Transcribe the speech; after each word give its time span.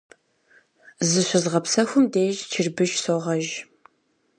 Зыщызгъэпсэхум 1.09 2.05
деж 2.13 2.35
чырбыш 2.51 2.91
согъэж. 3.03 3.47